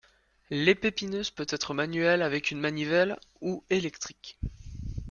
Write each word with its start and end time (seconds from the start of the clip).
L'épépineuse 0.49 1.29
peut 1.29 1.45
être 1.47 1.75
manuelle 1.75 2.23
avec 2.23 2.49
une 2.49 2.59
manivelle 2.59 3.19
ou 3.41 3.63
électrique. 3.69 4.39